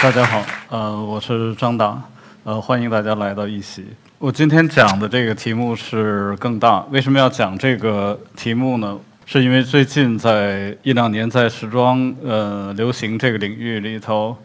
[0.00, 2.00] 大家好，呃，我是张达，
[2.44, 3.84] 呃，欢迎大家来到一席。
[4.18, 6.86] 我今天讲的这个题目是更大。
[6.92, 8.96] 为什么要讲这个题目呢？
[9.26, 14.36] 是因为最近在一两年在时装呃流行这个领域里头，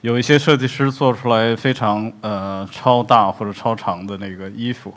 [0.00, 4.94] 有一些设计师做出来非常呃超大或者超长的那个衣服。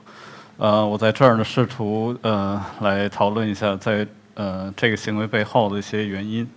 [0.57, 6.47] 呃，我在这儿呢试图呃来讨论一下在呃这个行为背后的一些原因。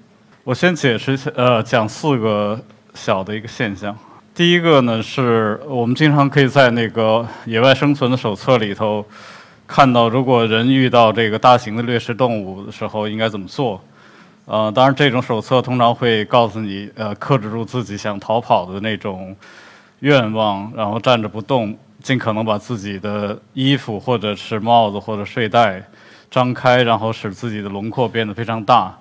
[0.44, 2.62] 我先解释一下，呃，讲四个
[2.94, 3.96] 小的一个现象。
[4.34, 9.04] 第一个呢，是我们经常可以在那个野外生存的手册里头
[9.66, 13.80] 看到，如果人遇到这个大型的掠食动物的时候应该怎么做。
[14.46, 19.36] 呃，当然这种手册通常会告诉你，呃，克制住自己想逃跑的那种
[20.00, 25.80] 愿望，然后站着不动，尽可能把自己的衣服或者是帽子或者睡袋
[26.30, 28.98] 张开，然后使自己的轮廓变得非常大。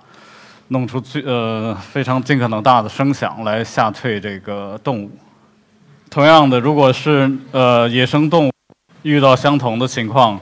[0.69, 5.11] 弄出最呃非常尽可能大的声响来吓退这个动物。
[6.09, 8.51] 同样的，如果是呃野生动物
[9.03, 10.39] 遇到相同的情况，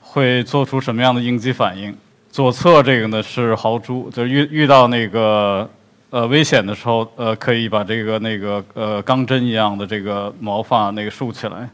[0.00, 1.96] 会做出什么样的应激反应？
[2.30, 5.68] 左侧这个呢是豪猪，就遇遇到那个
[6.10, 11.68] 呃危险的时候，呃可以把这个那个呃钢针一样的这个毛发那个竖起来。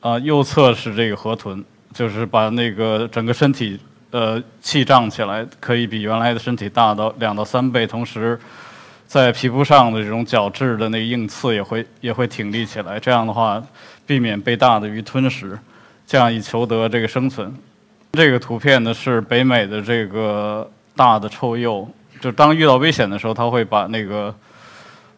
[0.00, 3.80] 啊，右侧是这个河豚，就是把那个整个身体。
[4.10, 8.38] 呃，气胀起来可以比原来的身体大到两到三倍，同时
[9.06, 12.98] 在皮肤上的这种角质的那个硬刺也会也会挺立起来。
[12.98, 13.62] 这样的话，
[14.06, 15.58] 避免被大的鱼吞食，
[16.06, 17.54] 这样以求得这个生存。
[18.12, 21.86] 这个图片呢是北美的这个大的臭鼬，
[22.20, 24.34] 就当遇到危险的时候，它会把那个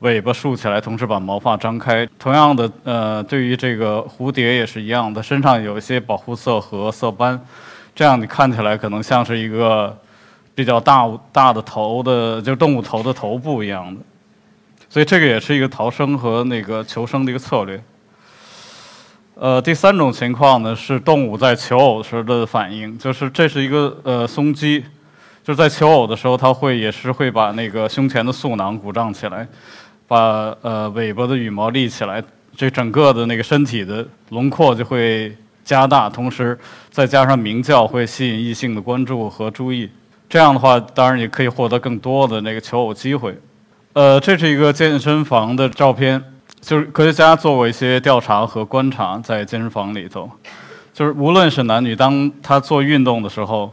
[0.00, 2.04] 尾巴竖起来，同时把毛发张开。
[2.18, 7.40] 同样的，呃，对于这个蝴蝶也是一样的，身上有一些保护色和色斑。
[8.00, 9.94] 这样你看起来可能像是一个
[10.54, 14.00] 比较大大的头的，就动物头的头部一样的，
[14.88, 17.78] 所以这个也是一个逃生和那个求生的一个策略。
[19.34, 24.80] 呃，第三种情况呢是动物在求偶时的反应，就是这是一个呃松鸡，
[25.44, 29.46] 就是在求偶的时候，它会也是会把那个胸前的嗉囊鼓胀起来，
[30.08, 32.24] 把呃尾巴的羽毛立起来，
[32.56, 35.36] 这整个的那个身体的轮廓就会。
[35.64, 36.58] 加大，同时
[36.90, 39.88] 再加上鸣叫，会吸引异性的关注和注意。
[40.28, 43.36] 这样的话，当然也可以获得更多的那个求偶机会。
[43.92, 46.22] 呃，这是一个健身房的照片，
[46.60, 50.30] 就是科学家做过一些调查和观察，在健身房里头，
[50.94, 53.72] 就是无论是男女，当他做运动的时候，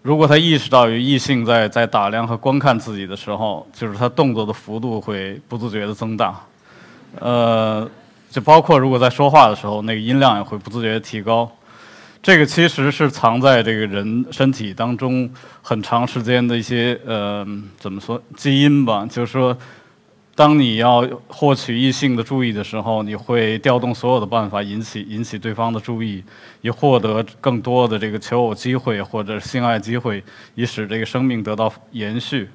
[0.00, 6.40] 如果他意识到有异性在在打量和观看自己的时候，就是他动作的幅度会不自觉的增大。
[7.18, 7.88] 呃。
[8.30, 11.50] 就包括如果在说话的时候，那个音量也会不自觉的提高。
[12.22, 15.28] 这个其实是藏在这个人身体当中
[15.62, 17.44] 很长时间的一些呃，
[17.78, 19.04] 怎么说基因吧？
[19.10, 19.56] 就是说，
[20.34, 26.22] 当你要获取异性的注意的时候，你会调动所有的办法引起引起对方的注意，
[26.60, 30.22] 以获得更多的这个求偶机会或者性爱机会，
[30.54, 32.48] 以使这个生命得到延续。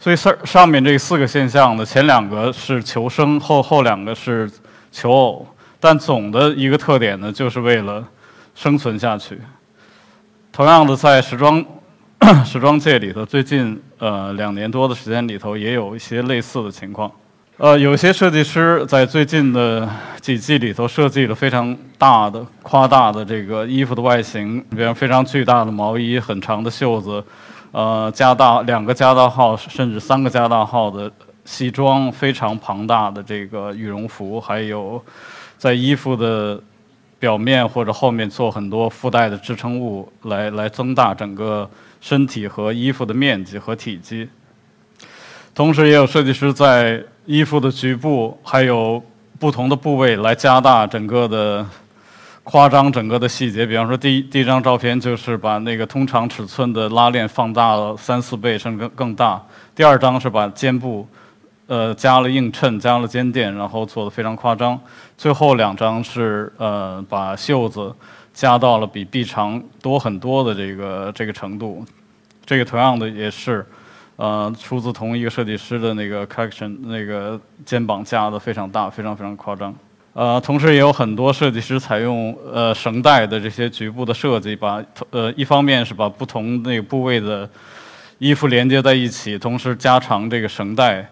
[0.00, 4.50] 所以上上面这四个现象呢，前两个是求生，后后两个是。
[4.94, 5.46] 求偶，
[5.80, 8.02] 但总的一个特点呢，就是为了
[8.54, 9.36] 生存下去。
[10.52, 11.62] 同样的，在时装
[12.46, 17.10] 时装界里头，最近呃两年多的时间里头，也有一些类似的情况。
[17.56, 19.88] 呃，有些设计师在最近的
[20.20, 27.24] 几季里头设计了非常大的、夸大的这个衣服的外形，比如非常巨大的毛衣、很长的袖子，
[27.72, 31.10] 呃，加大两个加大号甚至三个加大号的。
[31.44, 35.02] 西装非常庞大的这个羽绒服，还有
[35.58, 36.58] 在衣服的
[37.18, 41.68] 表面或者后面做很多附带的支撑物，来来增大整个
[42.00, 44.28] 身体和衣服的面积和体积。
[45.54, 49.02] 同时，也有设计师在衣服的局部还有
[49.38, 51.64] 不同的部位来加大整个的
[52.42, 53.66] 夸张整个的细节。
[53.66, 59.42] 比方说，第一第一张照片就是把那个通常尺寸的拉链放大了三四倍，甚至更更大。
[59.74, 61.06] 第二张是把肩部。
[61.66, 64.78] 呃，加了映衬，加了肩垫，然后做的非常夸张。
[65.16, 67.94] 最后两张是呃，把袖子
[68.34, 71.82] 加到了比臂长多很多的这个这个程度。
[72.44, 73.64] 这个同样的也是，
[74.16, 79.74] 呃，出自同一个设计师的那个 collection，那个肩膀加的非常大，非常非常夸张。
[80.12, 87.48] 呃，同时也有很多设计师采用呃绳带的这些局部的设计，把呃一方面是把不同那个部位的
[88.18, 91.10] 衣服连接在一起，同时加长这个绳带。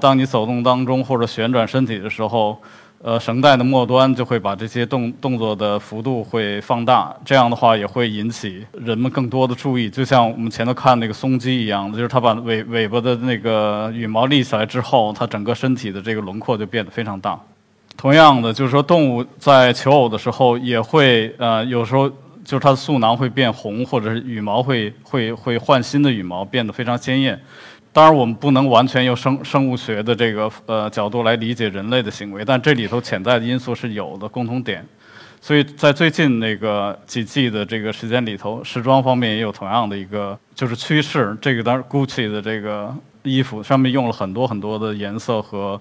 [0.00, 2.60] 当你走动当中或者旋转身体的时候，
[3.04, 9.90] 呃，绳带的末端就会把这些动动作的幅度会放大，这样的话也会引起人们更多的注意。
[9.90, 17.36] 就像我们前头看那个松鸡一样的，就是它把尾尾巴的那个羽毛立起来之后，它整个身体的这个轮廓就变得非常大。
[17.96, 22.08] 同样的，就是说动物在求偶的时候也会呃，有时候
[22.44, 27.40] 就是它的嗉囊会变红，或者是羽毛会会会换新的羽毛，变得非常鲜艳。
[27.94, 34.82] 当然，我们不能完全用生生物学的这个呃角度来理解人类的行为，但这里头潜在的因素是有的共同点。
[35.42, 41.36] 所以在最近那个几季的这个时间里头，时装方面也有同样的一个就是趋势。
[41.38, 42.94] 这个当然，GUCCI 的这个
[43.24, 45.78] 衣服上面用了很多很多的颜色和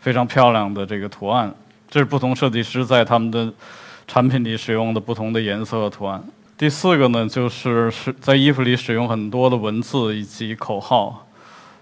[0.00, 1.54] 非常漂亮的这个图案，
[1.90, 3.52] 这是不同设计师在他们的
[4.06, 6.22] 产品里使用的不同的颜色和图案。
[6.56, 11.26] 第四个呢，就是是在衣服里使用很多的文字以及口号。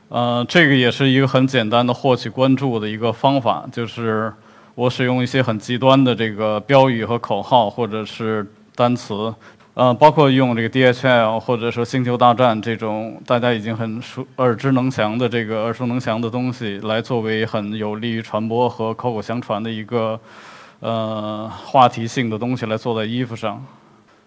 [0.08, 4.32] 呃，这个也是一个很简单的获取关注的一个方法，就是
[4.74, 9.34] 我使用一些很极端的这个标语和口号，或者是单词，
[9.74, 20.18] 呃，包括用这个 DHL 或者说星球大战这种大家已经很熟耳知能详的这个耳熟能详的东西，来作为很有利于传播和口口相传的一个
[20.80, 23.62] 呃话题性的东西来做在衣服上。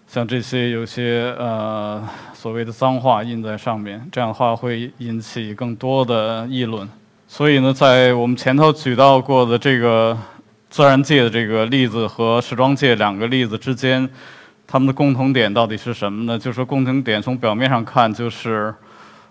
[0.07, 2.03] 像这些有些呃
[2.41, 6.89] 所谓的脏话印在上面，这样的话会引起更多的议论。
[7.27, 10.17] 所以呢，在我们前头举到过的这个
[10.67, 14.09] 自然界的这个例子和时装界两个例子之间，
[14.65, 16.39] 他们的共同点到底是什么呢？
[16.39, 18.73] 就是说，共同点从表面上看，就是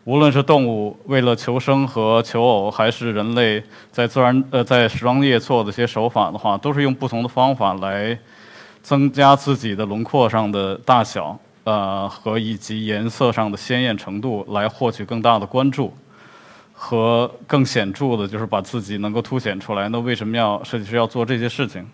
[0.05, 3.61] 无论是动物为了求生和求偶，还是人类
[3.91, 8.17] 在自然呃在时装业做的一些手法的话，都是用不同的方法来。
[8.83, 11.39] 增加自己的轮廓上的大小，
[11.71, 15.95] 呃，和以及颜色上的鲜艳程度，来获取更大的关注，
[16.73, 19.89] 和更显著的，就是把自己能够凸显出来。
[19.89, 21.87] 那为什么要设计师要做这些事情？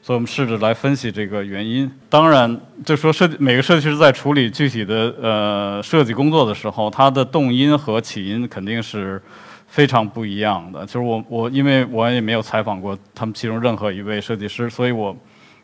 [0.00, 1.90] 所以我们试着来分析这个原因。
[2.08, 9.20] 当然，就说设计每个设计师在处理具体的呃设计工作的时候，他的动因和起因肯定是
[9.66, 10.86] 非常不一样的。
[10.86, 15.16] 就是我我因为我也没有采访过他们其中任何一位设计师，所以我。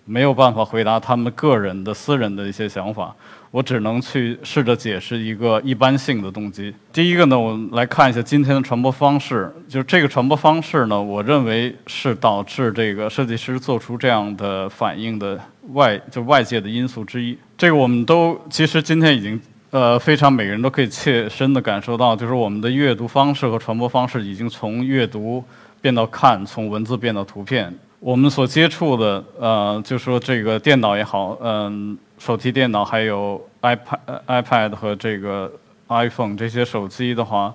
[0.07, 3.17] 没有办法回答他们个人的私人的一些想法，
[3.55, 6.75] 我只能去试着解释一个一般性的动机。
[6.93, 15.41] 第一个呢，我们来看一下今天的传播方式，就是这个传播方式呢，我认为是导致这个设计师做出这样的反应的
[15.73, 17.39] 外就外界的因素之一。
[17.57, 19.41] 这个我们都其实今天已经
[19.71, 25.45] 呃非常每个人都可以切身的感受到，就是我们的阅读方式和传播方式已经从阅读
[25.81, 27.73] 变到看，从文字变到图片。
[28.01, 35.53] 我们所接触的，呃，就说这个电脑也好，嗯，手提电脑还有 iPad、iPad 和这个
[35.89, 37.53] iPhone 这些手机的话，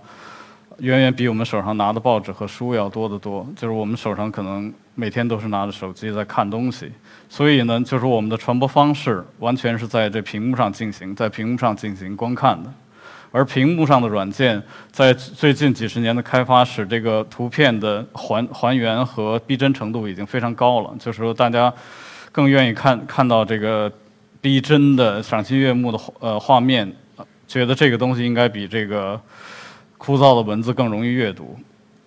[0.77, 3.47] 远远比我们手上拿的报纸和书要多得多。
[3.55, 6.91] 就是我们手上可能每天都是拿着手机在看东西，
[7.29, 12.71] 所以呢，就是我们的传播方式完全是在这屏幕上进行，在屏幕上进行观看的。
[13.31, 20.95] 而屏幕上的软件在最近几十年的开发，使这个图片的还还原和逼真程度已经非常高了。
[20.99, 21.71] 就是说，大家
[22.31, 23.91] 更愿意看看到这个
[24.41, 26.89] 逼真的、赏心悦目的呃画面，
[27.47, 29.19] 觉得这个东西应该比这个
[29.97, 31.57] 枯燥的文字更容易阅读。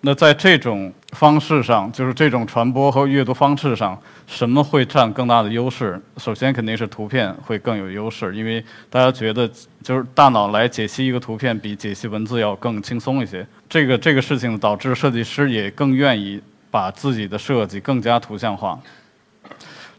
[0.05, 3.97] 那在这种方式上，就是这种传播和阅读方式上，
[4.27, 6.01] 什么会占更大的优势？
[6.17, 9.49] 首先肯定是图片会更有优势，因为大家觉得
[9.83, 13.47] 就是大脑来解析一个图片比解析文字要更轻松一些。
[13.69, 18.81] 这个这个事情导致设计师也更愿意把自己的设计更加图像化。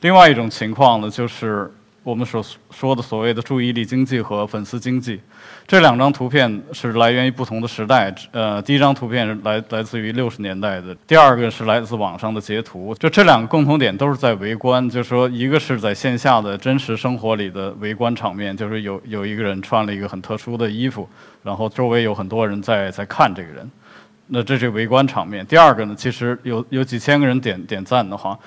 [0.02, 1.72] 另外一种情况呢，就是。
[2.04, 5.18] 我们所说的所谓的注意力经济和粉丝经济，
[5.66, 8.14] 这两张图片是来源于不同的时代。
[8.32, 12.94] 呃，第一张图片是来来自于六十年代的，第二个是来自网上的截图。
[12.96, 21.08] 就这两个共同点都是在围观，就是说一个是在线下的真实生活里的围观场面，就是有有一个人穿了一个很特殊的衣服，
[21.42, 23.72] 然后周围有很多人在在看这个人，
[24.28, 25.46] 那这是围观场面。
[25.46, 28.38] 第二个呢，其实有有几千个人点点赞的话，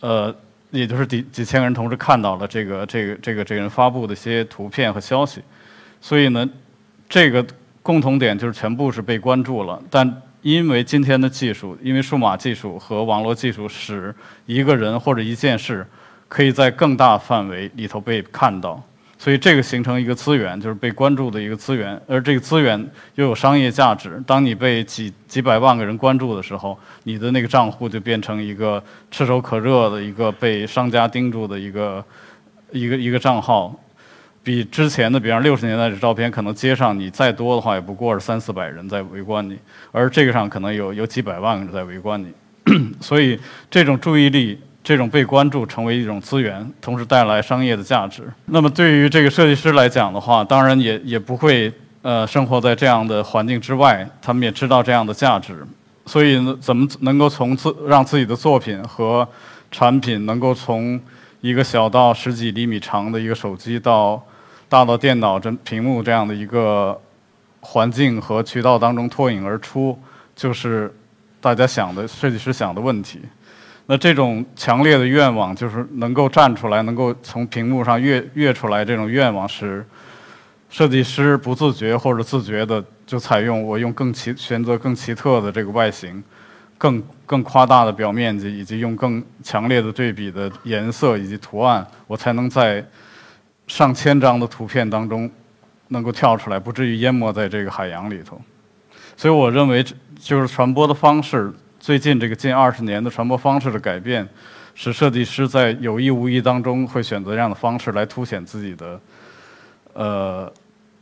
[0.00, 0.34] 呃。
[0.70, 5.42] 也就是几几千个人同时看到了这个这个这个这个人发布的一些图片和消息，
[6.00, 6.48] 所以呢，
[7.08, 7.44] 这个
[7.82, 9.82] 共同点就是全部是被关注了。
[9.90, 14.14] 但因为今天的技术，因为数码技术和网络技术，使
[14.46, 15.86] 一个人或者一件事
[16.28, 18.82] 可以在更大范围里头被看到。
[19.22, 22.82] 所以这个形成一个资源，就是被关注的一个资源，而这个资源
[23.16, 24.18] 又有商业价值。
[24.26, 32.02] 当你被几几百万个人关注的时候，你的那个账户就变成一个炙手可热的一个被商家盯住的一个
[32.72, 33.78] 一个一个账号，
[34.42, 39.58] 比之前的，比方六十年代的照片，可能街上你再多的话，也不过是三四百人在围观你，
[39.92, 42.32] 而这个上可能有有几百万个人在围观你。
[43.02, 43.38] 所以
[43.70, 44.58] 这种注意力。
[44.82, 48.24] 这种被关注成为一种资源，同时带来商业的价值。
[48.46, 51.72] 那么对于这个设计师来讲的话，当然也也不会
[52.02, 55.64] 呃生活在这样的环境之外，他们也知道这样的价值。
[56.06, 59.26] 所以呢，怎么能够从自让自己的作品和
[59.70, 60.98] 产品能够从
[61.40, 64.20] 一个小到十几厘米长的一个手机到
[64.68, 66.98] 大到电脑这屏幕这样的一个
[67.60, 69.96] 环境和渠道当中脱颖而出，
[70.34, 70.92] 就是
[71.40, 73.20] 大家想的设计师想的问题。
[73.92, 78.84] 那这种强烈的愿望，就是能够站出来，能够从屏幕上跃跃出来。
[78.84, 79.84] 这种愿望是
[80.68, 86.22] 设计师不自觉或者自觉的就采用我用更奇选择更奇特的这个外形，
[86.78, 92.86] 更更夸大的表面积，以及用更强烈的对比的颜色以及图案，我才能在
[93.66, 95.28] 上千张的图片当中
[95.88, 98.40] 能够跳出来，不至于淹没在这个海洋里头。
[99.16, 99.84] 所以我认为，
[100.16, 101.52] 就是传播的方式。
[101.80, 104.28] 最近这个近二十年的传播方式的改变，
[104.74, 109.00] 使设计师在有意无意当中会选择这样的方式来凸显自己的，
[109.94, 110.52] 呃，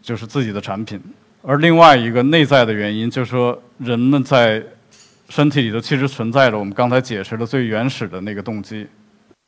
[0.01, 1.03] 就是自己的产品。
[1.43, 4.63] 而另外一个内在的原因，就是说人们在
[5.29, 8.87] 身体里头其实存在着我们刚才解释的最原始的那个动机。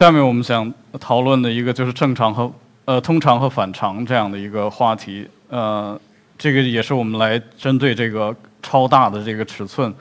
[0.01, 2.53] 下面我们想讨论的一个就是正常和
[2.87, 5.29] 呃通常和反常这样的一个话题。
[5.49, 5.99] 呃，
[6.37, 9.95] 这个也是我们来针对这个超大的这个尺寸。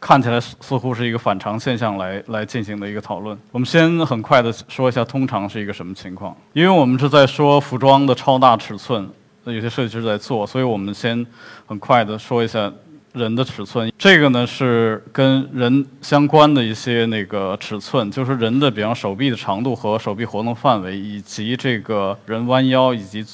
[0.00, 3.38] 看起来似乎是一个反常现象来来进行的一个讨论。
[3.52, 9.06] 我们先很快的说一下通常是一个什么情况，因为我们是在说服装的超大尺寸，
[9.44, 11.26] 有些设计师在做，所以我们先
[11.66, 12.72] 很快的说一下
[13.12, 13.92] 人的尺寸。
[13.98, 23.24] 这个呢是跟人相关的一些那个尺寸，就是人的，比方手臂的长度和手臂活动范围，以及这个人弯腰以及。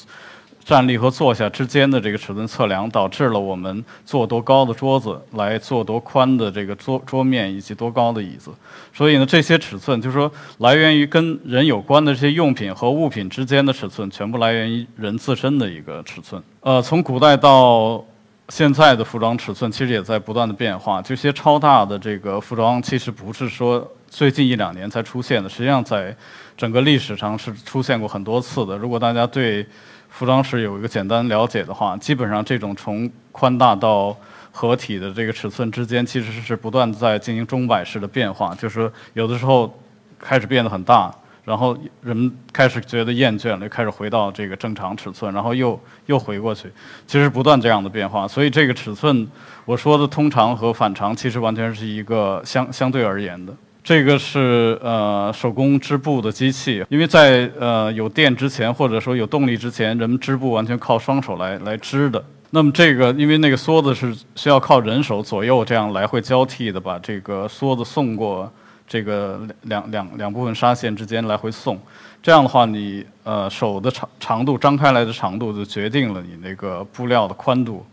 [0.67, 8.51] 站立和坐下之间的这个尺寸测量，导致了我们坐多高的桌子，来做多宽的这个桌桌面，以及多高的椅子。
[8.93, 16.43] 所以呢，这些尺寸就是说，来源于跟人有关的这些用品和物品之间的尺寸，全部来源于人自身的一个尺寸。
[16.59, 18.03] 呃，从古代到
[18.49, 21.01] 现在的服装尺寸，其实也在不断的变化。
[21.01, 26.13] 这些超大的这个服装，其实不是说最近一两年才出现的，实际上在
[26.57, 28.77] 整个历史上是出现过很多次的。
[28.77, 29.65] 如果大家对
[30.09, 34.15] 服装史有一个简单了解的话，基本上这种从宽大到
[34.51, 38.55] 合体的这个尺寸之间，其实是不断在进行钟摆式的变化。
[38.55, 39.71] 就是有的时候
[40.19, 41.13] 开始变得很大，
[41.45, 46.71] 然后人们开始觉得厌倦了，开始回到这个正常尺寸，然后又又回过去，
[47.05, 48.27] 其实不断这样的变化。
[48.27, 49.27] 所以这个尺寸，
[49.65, 53.53] 我说的通常和反常，其实完全是一个相相对而言的。
[53.87, 62.21] 这个是呃手工织布的机器，因为在呃有电之前，或者说有动力之前，人们织布完全靠双手来来织的。
[62.49, 68.51] 那么这个，因为那个梭子是需要靠人手左右这样来回交替的，把这个梭子送过
[68.85, 71.79] 这个两两两部分纱线之间来回送。
[72.21, 77.85] 这样的话，你呃手的长长度张开来的长度就决定了你那个布料的宽度。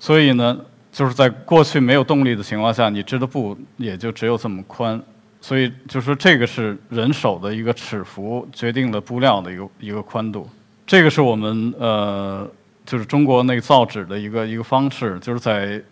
[0.00, 0.58] 所以呢。
[0.94, 5.02] 就是在过去没有动力的情况下，你织的布也就只有这么宽，
[5.40, 10.48] 所以就是说这个是人手的一个尺幅决定了布料的一个一个宽度。
[10.86, 12.48] 这个是我们呃，
[12.86, 15.82] 就是中国那个造纸的一个一个方式，就是在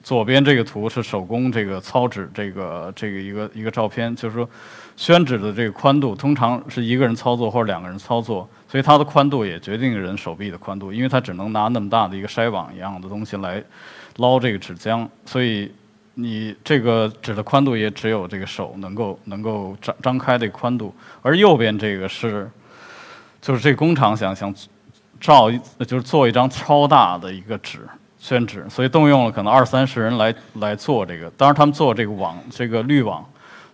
[0.00, 4.48] 左边这个图是手工这个操纸这个这个一个一个照片，就是说
[4.96, 13.62] 宣纸的这个宽度通常是一个人操作或者两个人操作，所以它的宽度也决定人手臂的宽度，因为它只能拿那么大的一个筛网一样的东西来。
[14.16, 15.72] 捞这个纸浆，所以
[16.14, 22.50] 你这个纸的宽度也只有这个手能够能够张张开的宽度，而右边这个是，
[23.40, 24.52] 就是这工厂想想
[25.18, 25.50] 照
[25.86, 27.78] 就是做一张超大的一个纸
[28.18, 33.24] 宣纸，所以动用了可能二三十人来来做这个，当然他们做这个网这个滤网，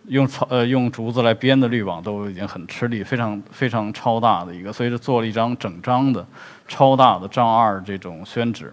[0.08, 6.24] 用草呃用竹子来编的滤网都已经很吃力，非常非常超大的一个，所以就做了一张整张的
[6.68, 8.72] 超大的丈二这种宣纸。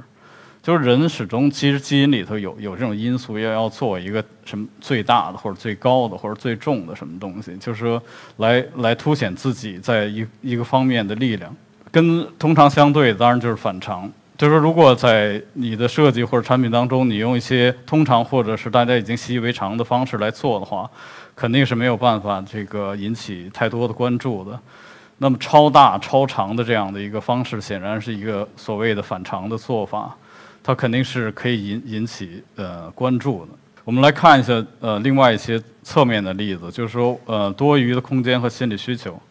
[0.61, 8.01] 就是人始终其实基因里头有有这种因素，要要做一个什么最大的或者最高的或者最重的什么东西，就是说
[8.37, 11.53] 来来凸显自己在一一个方面的力量。
[11.91, 14.09] 跟通常相对，当然就是反常。
[14.35, 20.89] 就是说，如果在你的设计或者产品当中，你用一些通常或者是大家已经习以为常的方式来做的话，
[21.35, 24.59] 肯定是没有办法这个引起太多的关注的。
[25.19, 30.15] 那么超大超长的这样的一个方式，显然是一个所谓的反常的做法。
[30.63, 33.51] 它肯定是可以引引起呃关注的。
[33.85, 39.21] 我们来看一下呃另外一些侧面的例子，就是说呃多余的空间和心理需求。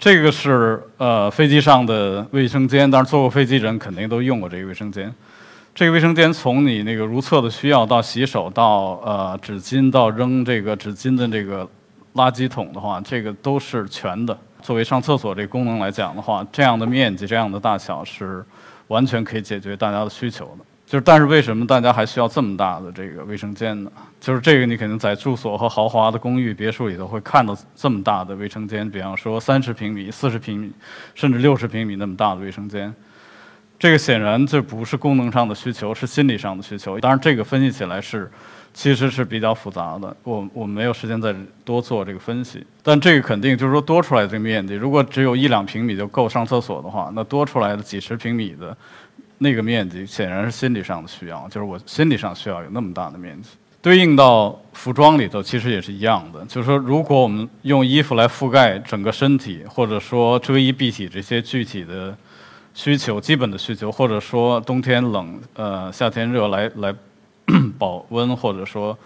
[0.00, 5.12] 这个是呃飞机上的卫生间，当然坐过飞机人肯定都用过这个卫生间。
[5.74, 11.68] 这个卫生间从你那个如厕的需要到洗手到呃纸巾到扔这个纸巾的这个
[12.14, 14.36] 垃圾桶的话，这个都是全的。
[14.62, 18.42] 作为上厕所这个功能来讲的话，这样的面积、这样的大小是
[18.88, 20.64] 完全可以解决大家的需求的。
[20.90, 23.92] 就是，但是为什么大家还需要这么大的这个卫生间呢？
[24.20, 30.72] 就是这个，你肯定在住所和豪华的公寓、别墅里头会看到这么大的卫生间，比方说三十平米、四十平米，
[31.14, 32.92] 甚至六十平米那么大的卫生间。
[33.78, 36.98] 这个显然这不是功能上的需求，是心理上的需求。
[36.98, 38.28] 当然，这个分析起来是
[38.74, 41.32] 其实是比较复杂的，我我没有时间再
[41.64, 42.66] 多做这个分析。
[42.82, 48.76] 但这个肯定就是说多出来的这个面积，如果只有一两平米就够上厕所的话，那多出来的几十平米的。
[49.42, 53.48] 那个面积显然是心理上的需要，就是我心理上需要有那么大的面积。
[53.80, 62.14] 对应到服装里头，其实也是一样的，就是说，如果我们用衣服来覆盖整个身体，或者说遮衣蔽体这些具体的
[62.74, 66.94] 需求、基本的需求，或者说冬天冷、呃夏天热来来
[67.78, 68.96] 保温，或者说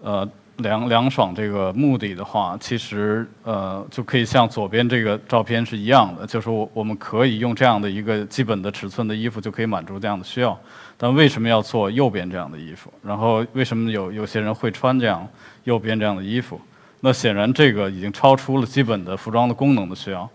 [0.00, 0.26] 呃。
[0.58, 10.58] 凉凉爽这个目的的话，其实呃就可以像左边这个照片是一样的，就是我我们可以用这样的一个基本的尺寸的衣服就可以满足这样的需要。
[10.96, 12.92] 但为什么要做右边这样的衣服？
[13.02, 15.28] 然后为什么有有些人会穿这样
[15.64, 16.60] 右边这样的衣服？
[17.00, 20.28] 那显然这个已经超出了基本的服装的功能的需要，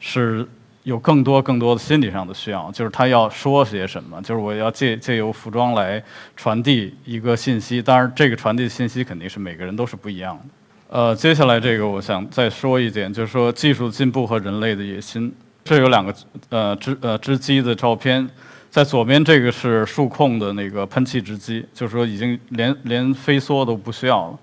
[0.00, 0.48] 是。
[0.88, 6.02] 有更多更多的心理上的需要，就是他要说些什么，就是我要借借由服装来
[6.34, 7.82] 传递一个信息。
[7.82, 10.44] 当然，这个传递的信息肯定是每个人都是不一样的。
[10.88, 15.30] 呃，接下来这个我想再说一点，就是说技术进步和人类的野心。
[15.62, 16.14] 这有两个
[16.48, 18.26] 呃织呃织机的照片，
[18.70, 24.38] 在左边这个是数控的那个喷气织机，就是说已经连连飞梭都不需要了。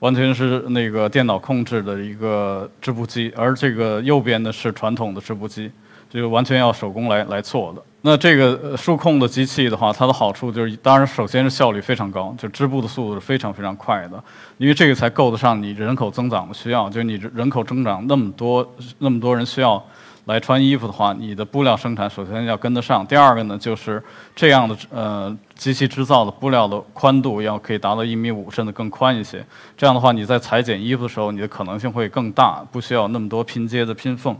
[0.00, 5.70] 完全是那个电脑控制的一个织布机，而这个右边的是传统的织布机，
[6.10, 7.82] 就完全要手工来来做的。
[8.02, 14.22] 那这个数控的机器的话，它的好处就是，当然首先是效率非常高，就织布的速度是非常非常快的，
[14.58, 19.82] 因为这个才够得上你人口增长的需要，就是你人口增长那么多那么多人需要。
[20.26, 23.04] 来穿衣服的话，你的布料生产首先要跟得上。
[23.06, 24.02] 第二个呢，就是
[24.36, 29.44] 这样的呃机器制造的布料的宽度要可以达到一米五甚至更宽一些。
[29.76, 34.36] 这样的话，你在裁剪衣服的时候，你的可能性会更大，不需要那么多拼接的拼缝。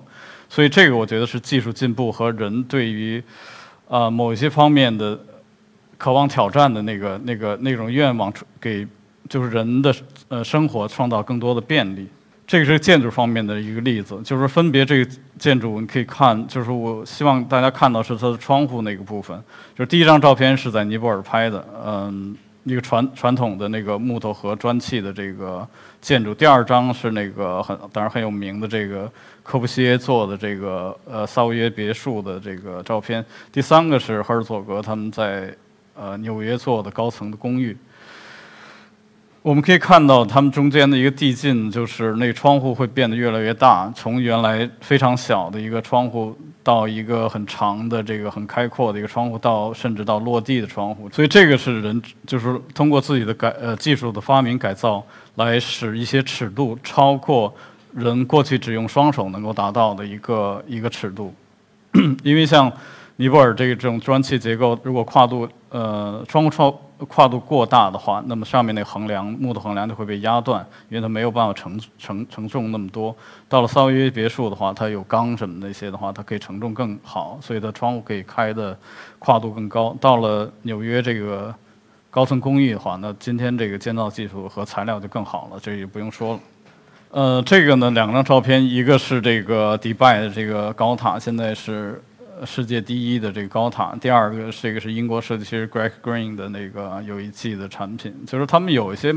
[0.48, 3.22] 所以这个我觉得是技术进步和人对于
[3.88, 5.18] 呃某一些方面的
[5.96, 8.86] 渴望挑战的那个那个那种愿望，给
[9.28, 9.94] 就是人的
[10.28, 12.08] 呃生活创造更多的便利。
[12.50, 19.40] 这个是建筑方面的一个例子，就是分别这个建筑你可以看，就是我希望大家看到是它的窗户那个部分。
[19.72, 25.64] 就是第一张照片是在尼泊尔拍的，嗯，一个传传统的那个木头和砖砌的这个
[26.00, 26.34] 建筑。
[26.34, 29.08] 第二张是那个很当然很有名的这个
[29.44, 33.24] 科布西耶做的这个呃萨维耶别墅的这个照片。
[33.52, 35.54] 第三个是赫尔佐格他们在
[35.94, 37.76] 呃纽约做的高层的公寓。
[39.42, 51.08] 我们可以看到，它们中间的一个递进，就是那个窗户会变得越来越大，从原来非常小的一个窗户，到一个很长的、这个很开阔的一个窗户，到甚至到落地的窗户。
[51.08, 55.02] 所以，这个是人就是通过自己的改呃技术的发明改造，
[55.36, 57.50] 来使一些尺度超过
[57.94, 61.34] 人过去只用双手能够达到的一个一个尺度。
[62.22, 62.70] 因为像
[63.16, 66.70] 尼泊尔这个这种砖砌结构，如果跨度呃窗户窗。
[67.06, 73.14] 跨度过大的话，那么上面那个横梁木头横梁就会被压断，因为它没有办法承承承重那么多。
[73.48, 78.76] 到了萨维耶别墅的话，它有钢什么那些的话，它可以承重更好，所以它窗户可以开的
[79.18, 79.96] 跨度更高。
[80.00, 81.54] 到了纽约这个
[82.10, 86.40] 高层公寓的话，那今天这个建造技术和材料就更好了，这也不用说了。
[87.10, 92.02] 呃，这个呢，两张照片，一个是这个迪拜的这个高塔，现在是。
[92.44, 99.14] 世界第一的这个高塔，第二个这个是英国设计师 Greg Green 的那个有一季的产品，就是他们有一些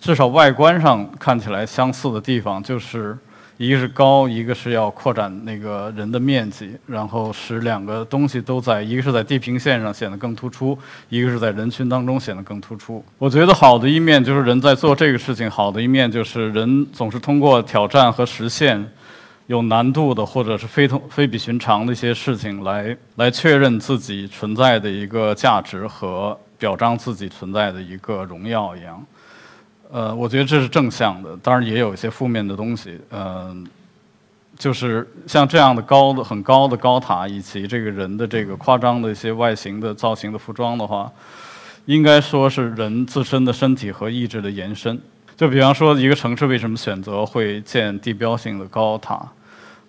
[0.00, 3.16] 至少外观上看起来相似的地方，就是
[3.56, 13.04] 一个是高，一个是要扩展那个人的面积，然后使两个东西都在一个是在地平线上显得更突出，一个是在人群当中显得更突出。
[13.18, 18.88] 我觉得好的一面就是人在做这个事情，好的一面就是人总是通过挑战和实现。
[19.48, 29.02] 有难度的，或者是非同非比寻常的一些事情，来来确认自己存在的一个价值和表彰自己存在的一个荣耀一样。
[29.90, 33.00] 呃，我觉得这是正向的，当然也有一些负面的东西。
[33.10, 33.66] 嗯，
[34.58, 41.10] 就是像这样的高的很高的高塔，以及这个人的这个夸张的一些外形的造型的服装的话，
[41.86, 45.00] 应该说是人自身的身体和意志的延伸。
[45.38, 49.26] 就比方说，一个城市为什么选择会建地标性的高塔？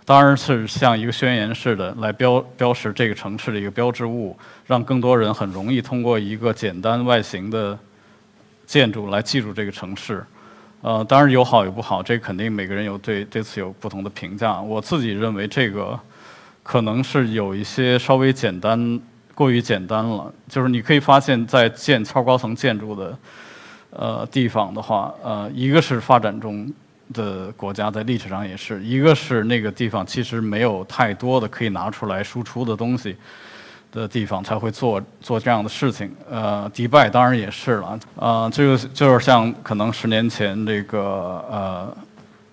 [0.09, 7.77] 当然是像一个宣言似的来标标识这个城市的一个标志物，让更多人很容易通过一个简单外形的
[8.65, 10.25] 建筑来记住这个城市。
[10.81, 14.59] 呃，当然有好有不好，这肯定每个人有对这次有不同的评价。
[14.59, 15.99] 我自己认为这个
[16.63, 18.99] 可能是有一些稍微简单，
[19.35, 20.33] 过于简单了。
[20.47, 23.15] 就是你可以发现，在建超高层建筑的
[23.91, 26.67] 呃地方的话，呃，一个是发展中
[27.13, 33.15] 的国家，在历史上也是一个是那个地方其实没有太多的可以拿出来输出的东西。
[33.91, 41.97] 的地方才会做做这样的事情，呃，迪拜当然也是了，呃，这个就是像可能十年前这个呃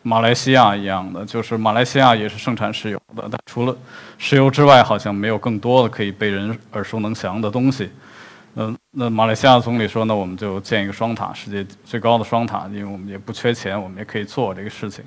[0.00, 3.76] 马来西亚一样的，就是马来西亚也是盛产石油的，但除了
[4.16, 7.90] 石油之外，好像没有更多的可以被人耳熟能详的东西。
[8.56, 15.04] 嗯，那马来西亚总理说，那我们就建一个双塔，世界最高的双塔，因为我们也不缺钱，我们也可以做这个事情。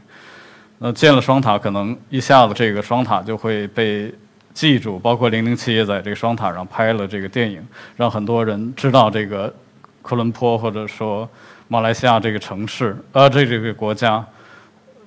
[0.77, 4.13] 那建了双塔，可能一下子这个双塔就会被。
[4.51, 9.53] 记住，包括零零七也在这个双塔上拍了这个电影，让很多人知道这个
[10.01, 11.29] 科伦坡或者说
[11.69, 14.25] 马来西亚这个城市，呃，这这个国家，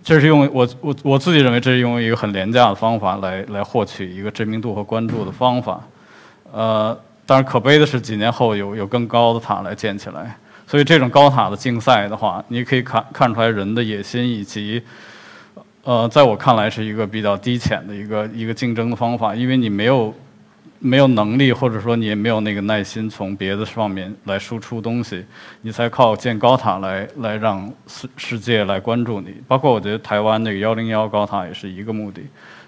[0.02, 5.82] 这是用我我我自己认为这是用一个很廉价的方法来来获取一个知名度和关注的方法，
[6.50, 14.82] 呃，当然可悲的是几年后有有更高的塔来建起来，所以这种高塔的竞赛的话，你可以看看出来人的野心以及。
[15.84, 20.14] 呃，在我看来是一个比较低浅的一个一个竞争的方法，因为你没有
[20.78, 25.24] 没有能力，或者说你也没有那个耐心从别的方面来输出东西，
[25.62, 29.34] 你才靠建高塔来来让世世界来关注你。
[29.48, 32.22] 包括我觉得台湾那个幺零幺高塔也是一个目的，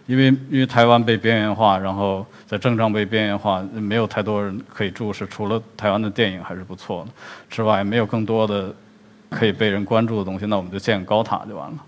[0.06, 7.10] 因为因为台湾被边缘化，然后在政上被边缘化，没有太多人可以注视，除了台湾的电影还是不错的
[7.48, 8.74] 之外，没有更多的
[9.30, 11.78] 可以被人关注的东西，那我们就建高塔就完了。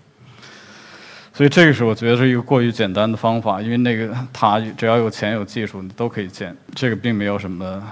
[1.31, 7.83] 所以这个是我觉得是一个过于简单的方法，因为那个塔只要有钱有技术，你都可以建，这个并没有什么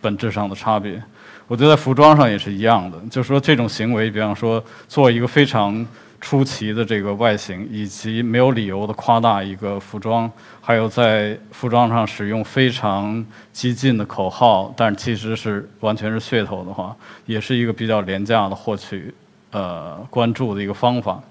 [0.00, 1.02] 本质上的差别。
[1.46, 5.86] 我觉得在服装上也是一样的，就是说这种行为，比方说做一个非常
[6.24, 19.12] 出奇的这个外形，以及没有理由的夸大一个服装，还有在服装上使用非常激进的口号，但其实是完全是噱头的话，也是一个比较廉价的获取
[19.50, 21.22] 呃关注的一个方法。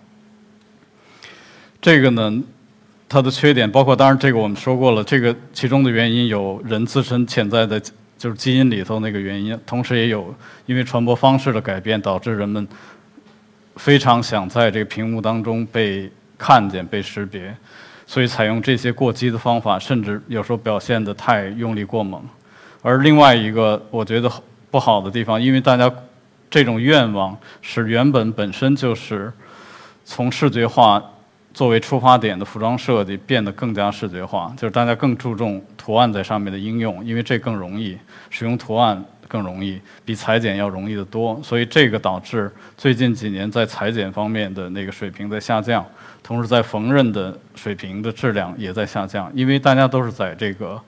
[1.81, 2.43] 这个呢，
[3.09, 7.81] 它的缺点包括，当然这个我们说过了，这个其中的原因有人自身潜在的，
[8.15, 10.31] 就是基因里头那个原因，同时也有
[10.67, 12.67] 因为传播方式的改变，导致人们
[13.75, 17.55] 非常想在这个屏幕当中被看见、被识别，
[18.05, 22.23] 所以采用这些过激的方法，甚至有时候表现的太用力过猛。
[22.81, 24.31] 而另外一个我觉得
[24.69, 25.91] 不好的地方，因为大家
[26.49, 29.31] 这种愿望是原本本身就是
[30.03, 31.03] 从视觉化。
[31.53, 37.95] 作为出发点的服装设计变得更加视觉化，就是大家更注重图案在上面的应用，因为这更容易
[38.31, 41.39] 使用图案更容易，比裁剪要容易得多。
[41.43, 45.85] 所以这个导致最近几年在裁剪方面的那个水平在下降，
[46.21, 50.81] 同时在缝纫的水平的质量也在下降，因为大家都是在这个。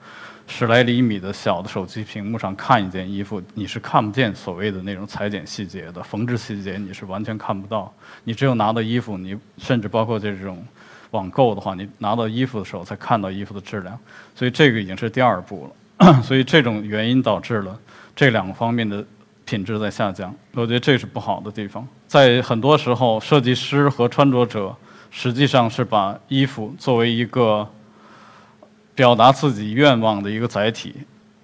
[0.48, 7.92] 十来厘米的小的手机屏幕上看一件衣服，你是看不见所谓的那种裁剪细节的，缝制细节你是完全看不到。
[8.22, 10.64] 你只有拿到衣服，你甚至包括这种
[11.10, 13.98] 网购的话，你拿到衣服的时候才看到衣服的质量。
[14.36, 15.68] 所以这个已经是第二步
[15.98, 16.22] 了。
[16.22, 17.76] 所以这种原因导致了
[18.16, 19.04] 这两个方面的
[19.44, 20.34] 品质在下降。
[20.54, 21.86] 我觉得这是不好的地方。
[22.08, 24.74] 在很多时候，设计师和穿着者
[25.12, 27.68] 实际上是把衣服作为一个。
[28.96, 30.94] 表达自己愿望的一个载体，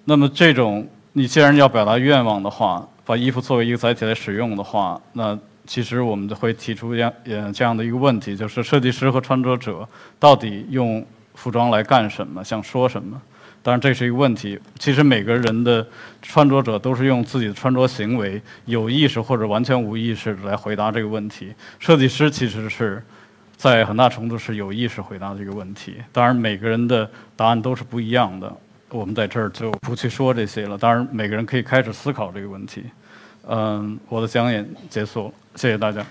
[0.05, 9.87] 那么这种你既然要表达愿望的话，把衣服作为一个载体来使用的话，那其实我们就会提出这样呃这样的一个问题，就是设计师和穿着者
[10.19, 11.05] 到底用
[11.35, 13.21] 服装来干什么，想说什么？
[13.63, 14.59] 当然这是一个问题。
[14.77, 15.83] 其实每个人的
[16.21, 21.51] 穿着者都是用自己的穿着行为，有意识或者完全无意识来回答这个问题。
[21.79, 23.01] 设计师其实是。
[23.55, 28.53] 在很大程度是有意识回答这个问题，当然每个人的答案都是不一样的，
[28.89, 30.77] 我们在这儿就不去说这些了。
[30.77, 32.83] 当然每个人可以开始思考这个问题。
[33.47, 36.05] 嗯，我的讲演结束，谢谢大家。